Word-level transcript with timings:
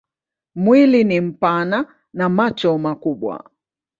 Mwili 0.55 1.03
ni 1.03 1.21
mpana 1.21 1.85
na 2.13 2.29
macho 2.29 2.77
makubwa. 2.77 3.49